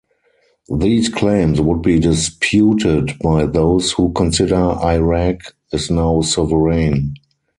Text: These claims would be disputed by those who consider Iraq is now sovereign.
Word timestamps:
These 0.75 1.09
claims 1.09 1.61
would 1.61 1.83
be 1.83 1.99
disputed 1.99 3.19
by 3.19 3.45
those 3.45 3.91
who 3.91 4.11
consider 4.13 4.55
Iraq 4.83 5.53
is 5.71 5.91
now 5.91 6.21
sovereign. 6.21 7.13